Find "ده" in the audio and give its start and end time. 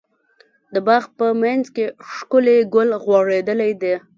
3.81-3.95